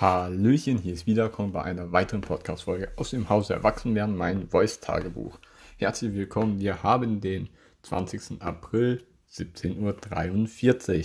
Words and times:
Hallöchen, 0.00 0.78
hier 0.78 0.94
ist 0.94 1.06
Wiederkommen 1.06 1.52
bei 1.52 1.62
einer 1.62 1.92
weiteren 1.92 2.22
Podcast-Folge 2.22 2.90
aus 2.96 3.10
dem 3.10 3.28
Haus 3.28 3.50
Erwachsenwerden, 3.50 4.16
mein 4.16 4.48
Voice-Tagebuch. 4.48 5.38
Herzlich 5.76 6.14
willkommen, 6.14 6.58
wir 6.58 6.82
haben 6.82 7.20
den 7.20 7.50
20. 7.82 8.40
April, 8.40 9.04
17.43 9.30 10.98
Uhr. 10.98 11.04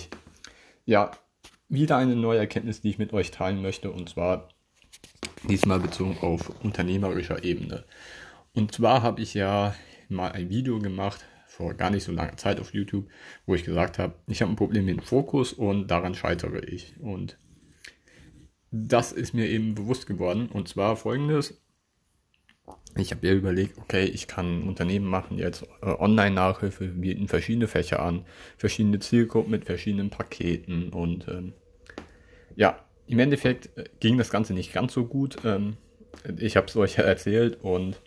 Ja, 0.86 1.12
wieder 1.68 1.98
eine 1.98 2.16
neue 2.16 2.40
Erkenntnis, 2.40 2.80
die 2.80 2.92
ich 2.92 2.98
mit 2.98 3.12
euch 3.12 3.32
teilen 3.32 3.62
möchte, 3.62 3.92
und 3.92 4.08
zwar 4.08 4.48
diesmal 5.44 5.82
bezogen 5.82 6.18
auf 6.22 6.50
unternehmerischer 6.64 7.44
Ebene. 7.44 7.84
Und 8.54 8.72
zwar 8.72 9.04
habe 9.04 9.20
ich 9.20 9.34
ja 9.34 9.76
mal 10.08 10.32
ein 10.32 10.50
Video 10.50 10.80
gemacht, 10.80 11.26
vor 11.48 11.74
gar 11.74 11.90
nicht 11.90 12.06
so 12.06 12.14
langer 12.14 12.38
Zeit 12.38 12.62
auf 12.62 12.74
YouTube, 12.74 13.10
wo 13.46 13.56
ich 13.56 13.66
gesagt 13.66 14.00
habe, 14.00 14.16
ich 14.28 14.42
habe 14.42 14.54
ein 14.54 14.58
Problem 14.58 14.86
mit 14.86 14.96
dem 14.96 15.04
Fokus 15.04 15.52
und 15.52 15.92
daran 15.92 16.16
scheitere 16.16 16.60
ich. 16.60 16.96
Und 17.02 17.38
das 18.76 19.14
ist 19.14 19.34
mir 19.34 19.48
eben 19.48 19.74
bewusst 19.74 20.06
geworden. 20.06 20.50
Und 20.52 20.68
zwar 20.68 20.98
folgendes. 20.98 21.62
Ich 22.98 23.12
habe 23.12 23.26
mir 23.26 23.34
überlegt, 23.34 23.78
okay, 23.78 24.06
ich 24.06 24.28
kann 24.28 24.64
Unternehmen 24.64 25.06
machen, 25.06 25.38
jetzt 25.38 25.64
äh, 25.82 25.88
Online-Nachhilfe, 25.88 26.88
bieten 26.88 27.28
verschiedene 27.28 27.68
Fächer 27.68 28.02
an, 28.02 28.26
verschiedene 28.58 29.00
Zielgruppen 29.00 29.52
mit 29.52 29.66
verschiedenen 29.66 30.10
Paketen 30.10 30.90
und 30.90 31.28
ähm, 31.28 31.54
ja, 32.56 32.80
im 33.06 33.20
Endeffekt 33.20 33.78
äh, 33.78 33.84
ging 34.00 34.18
das 34.18 34.30
Ganze 34.30 34.54
nicht 34.54 34.74
ganz 34.74 34.94
so 34.94 35.06
gut. 35.06 35.38
Ähm, 35.44 35.76
ich 36.38 36.56
habe 36.56 36.68
es 36.68 36.76
euch 36.78 36.96
ja 36.96 37.04
erzählt 37.04 37.60
und 37.62 38.02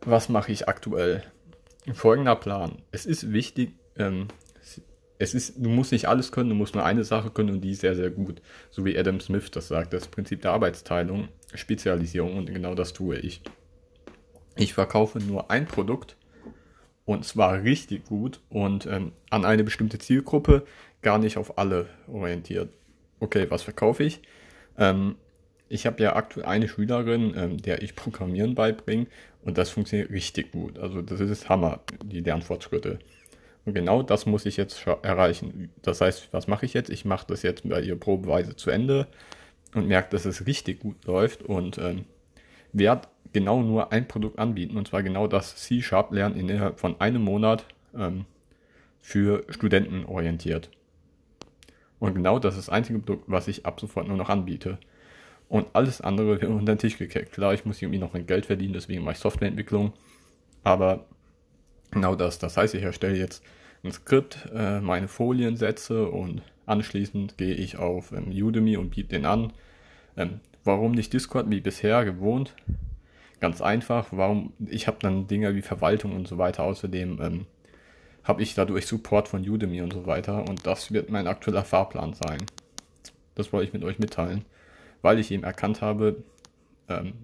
was 0.00 0.28
mache 0.28 0.52
ich 0.52 0.68
aktuell? 0.68 1.22
Folgender 1.92 2.36
Plan. 2.36 2.82
Es 2.92 3.04
ist 3.04 3.32
wichtig, 3.32 3.74
ähm, 3.98 4.28
es 5.22 5.34
ist, 5.34 5.54
du 5.56 5.68
musst 5.68 5.92
nicht 5.92 6.08
alles 6.08 6.32
können, 6.32 6.48
du 6.48 6.56
musst 6.56 6.74
nur 6.74 6.84
eine 6.84 7.04
Sache 7.04 7.30
können 7.30 7.50
und 7.50 7.60
die 7.60 7.70
ist 7.70 7.80
sehr, 7.80 7.94
sehr 7.94 8.10
gut. 8.10 8.42
So 8.70 8.84
wie 8.84 8.98
Adam 8.98 9.20
Smith 9.20 9.52
das 9.52 9.68
sagt, 9.68 9.92
das 9.92 10.08
Prinzip 10.08 10.42
der 10.42 10.50
Arbeitsteilung, 10.50 11.28
Spezialisierung 11.54 12.36
und 12.36 12.52
genau 12.52 12.74
das 12.74 12.92
tue 12.92 13.18
ich. 13.18 13.40
Ich 14.56 14.74
verkaufe 14.74 15.20
nur 15.20 15.48
ein 15.48 15.66
Produkt 15.66 16.16
und 17.04 17.24
zwar 17.24 17.62
richtig 17.62 18.04
gut 18.06 18.40
und 18.48 18.86
ähm, 18.86 19.12
an 19.30 19.44
eine 19.44 19.62
bestimmte 19.62 19.98
Zielgruppe, 19.98 20.66
gar 21.02 21.18
nicht 21.18 21.36
auf 21.36 21.56
alle 21.56 21.86
orientiert. 22.08 22.70
Okay, 23.20 23.46
was 23.48 23.62
verkaufe 23.62 24.02
ich? 24.02 24.22
Ähm, 24.76 25.14
ich 25.68 25.86
habe 25.86 26.02
ja 26.02 26.16
aktuell 26.16 26.46
eine 26.46 26.66
Schülerin, 26.66 27.32
ähm, 27.36 27.62
der 27.62 27.82
ich 27.82 27.94
Programmieren 27.94 28.56
beibringe 28.56 29.06
und 29.44 29.56
das 29.56 29.70
funktioniert 29.70 30.10
richtig 30.10 30.50
gut. 30.50 30.80
Also 30.80 31.00
das 31.00 31.20
ist 31.20 31.48
Hammer, 31.48 31.78
die 32.04 32.20
Lernfortschritte. 32.20 32.98
Genau 33.64 34.02
das 34.02 34.26
muss 34.26 34.44
ich 34.44 34.56
jetzt 34.56 34.86
erreichen. 35.02 35.70
Das 35.82 36.00
heißt, 36.00 36.32
was 36.32 36.48
mache 36.48 36.66
ich 36.66 36.74
jetzt? 36.74 36.90
Ich 36.90 37.04
mache 37.04 37.26
das 37.28 37.42
jetzt 37.42 37.68
bei 37.68 37.80
ihr 37.80 37.96
probeweise 37.96 38.56
zu 38.56 38.70
Ende 38.70 39.06
und 39.74 39.86
merke, 39.86 40.10
dass 40.10 40.24
es 40.24 40.46
richtig 40.46 40.80
gut 40.80 41.04
läuft 41.04 41.42
und 41.42 41.78
ähm, 41.78 42.04
werde 42.72 43.08
genau 43.32 43.62
nur 43.62 43.92
ein 43.92 44.08
Produkt 44.08 44.38
anbieten 44.38 44.76
und 44.76 44.88
zwar 44.88 45.02
genau 45.02 45.28
das 45.28 45.56
C-Sharp 45.56 46.12
lernen 46.12 46.36
innerhalb 46.36 46.80
von 46.80 47.00
einem 47.00 47.22
Monat 47.22 47.64
ähm, 47.94 48.24
für 49.00 49.44
Studenten 49.48 50.04
orientiert. 50.06 50.70
Und 52.00 52.14
genau 52.14 52.40
das 52.40 52.56
ist 52.56 52.66
das 52.66 52.74
einzige 52.74 52.98
Produkt, 52.98 53.24
was 53.28 53.46
ich 53.46 53.64
ab 53.64 53.78
sofort 53.78 54.08
nur 54.08 54.16
noch 54.16 54.28
anbiete. 54.28 54.78
Und 55.48 55.68
alles 55.72 56.00
andere 56.00 56.40
wird 56.40 56.50
unter 56.50 56.74
den 56.74 56.78
Tisch 56.78 56.98
gekickt. 56.98 57.32
Klar, 57.32 57.54
ich 57.54 57.64
muss 57.64 57.80
irgendwie 57.80 57.98
noch 57.98 58.12
mein 58.12 58.26
Geld 58.26 58.46
verdienen, 58.46 58.72
deswegen 58.72 59.04
mache 59.04 59.12
ich 59.12 59.20
Softwareentwicklung. 59.20 59.92
Aber 60.64 61.06
Genau 61.92 62.14
das. 62.14 62.38
Das 62.38 62.56
heißt, 62.56 62.74
ich 62.74 62.82
erstelle 62.82 63.16
jetzt 63.16 63.44
ein 63.84 63.92
Skript, 63.92 64.48
äh, 64.54 64.80
meine 64.80 65.08
Folien 65.08 65.56
setze 65.56 66.08
und 66.08 66.42
anschließend 66.66 67.36
gehe 67.36 67.54
ich 67.54 67.76
auf 67.76 68.12
ähm, 68.12 68.28
Udemy 68.30 68.76
und 68.76 68.90
biete 68.90 69.10
den 69.10 69.26
an. 69.26 69.52
Ähm, 70.16 70.40
warum 70.64 70.92
nicht 70.92 71.12
Discord 71.12 71.50
wie 71.50 71.60
bisher 71.60 72.04
gewohnt? 72.04 72.54
Ganz 73.40 73.60
einfach. 73.60 74.08
Warum? 74.10 74.52
Ich 74.66 74.86
habe 74.86 74.98
dann 75.00 75.26
Dinge 75.26 75.54
wie 75.54 75.62
Verwaltung 75.62 76.14
und 76.14 76.28
so 76.28 76.38
weiter. 76.38 76.62
Außerdem 76.62 77.20
ähm, 77.20 77.46
habe 78.24 78.42
ich 78.42 78.54
dadurch 78.54 78.86
Support 78.86 79.28
von 79.28 79.46
Udemy 79.46 79.82
und 79.82 79.92
so 79.92 80.06
weiter. 80.06 80.48
Und 80.48 80.66
das 80.66 80.92
wird 80.92 81.10
mein 81.10 81.26
aktueller 81.26 81.64
Fahrplan 81.64 82.14
sein. 82.14 82.38
Das 83.34 83.52
wollte 83.52 83.66
ich 83.66 83.72
mit 83.72 83.84
euch 83.84 83.98
mitteilen, 83.98 84.44
weil 85.02 85.18
ich 85.18 85.30
eben 85.30 85.42
erkannt 85.42 85.82
habe, 85.82 86.22
ähm, 86.88 87.14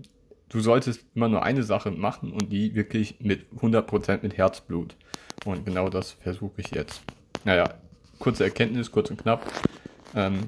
du 0.48 0.60
solltest 0.60 1.04
immer 1.14 1.28
nur 1.28 1.42
eine 1.42 1.62
Sache 1.62 1.90
machen 1.90 2.32
und 2.32 2.52
die 2.52 2.74
wirklich 2.74 3.16
mit 3.20 3.46
100% 3.60 4.20
mit 4.22 4.36
Herzblut. 4.36 4.96
Und 5.44 5.64
genau 5.64 5.88
das 5.88 6.12
versuche 6.12 6.60
ich 6.60 6.70
jetzt. 6.70 7.02
Naja, 7.44 7.74
kurze 8.18 8.44
Erkenntnis, 8.44 8.90
kurz 8.90 9.10
und 9.10 9.22
knapp. 9.22 9.46
Ähm, 10.14 10.40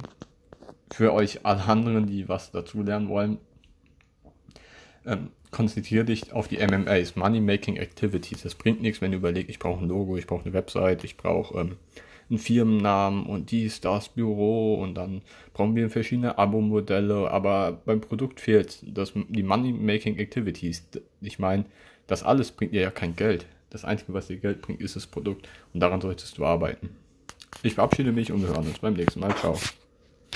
für 0.93 1.13
euch 1.13 1.45
alle 1.45 1.65
anderen, 1.65 2.07
die 2.07 2.29
was 2.29 2.51
dazu 2.51 2.83
lernen 2.83 3.09
wollen, 3.09 3.39
ähm, 5.07 5.31
konzentriere 5.51 6.05
dich 6.05 6.33
auf 6.33 6.49
die 6.49 6.59
MMAs, 6.59 7.17
Money 7.17 7.41
Making 7.41 7.77
Activities. 7.77 8.43
Das 8.43 8.55
bringt 8.55 8.83
nichts, 8.83 9.01
wenn 9.01 9.13
du 9.13 9.19
überlegst, 9.19 9.51
ich 9.51 9.59
brauche 9.59 9.83
ein 9.83 9.89
Logo, 9.89 10.17
ich 10.17 10.27
brauche 10.27 10.45
eine 10.45 10.53
Website, 10.53 11.05
ich 11.05 11.17
brauche 11.17 11.59
ähm, 11.59 11.77
einen 12.31 12.39
Firmennamen 12.39 13.27
und 13.27 13.51
dies, 13.51 13.81
das 13.81 14.09
Büro 14.09 14.75
und 14.75 14.95
dann 14.95 15.23
brauchen 15.53 15.75
wir 15.75 15.91
verschiedene 15.91 16.39
Abo-Modelle, 16.39 17.31
aber 17.31 17.81
beim 17.85 18.01
Produkt 18.01 18.41
fehlt 18.41 18.79
das, 18.87 19.13
die 19.29 19.43
Money-Making 19.43 20.19
Activities. 20.19 20.87
Ich 21.21 21.39
meine, 21.39 21.65
das 22.07 22.23
alles 22.23 22.53
bringt 22.53 22.73
dir 22.73 22.83
ja 22.83 22.91
kein 22.91 23.17
Geld. 23.17 23.47
Das 23.71 23.85
Einzige, 23.85 24.15
was 24.15 24.29
dir 24.29 24.37
Geld 24.37 24.63
bringt, 24.63 24.81
ist 24.81 24.97
das 24.97 25.07
Produkt 25.07 25.49
und 25.75 25.81
daran 25.81 26.01
solltest 26.01 26.39
du 26.39 26.45
arbeiten. 26.45 26.91
Ich 27.63 27.75
verabschiede 27.75 28.13
mich 28.13 28.33
und 28.33 28.43
wir 28.43 28.49
hören 28.49 28.67
uns 28.67 28.79
beim 28.79 28.95
nächsten 28.95 29.21
Mal. 29.21 29.35
Ciao. 29.37 29.59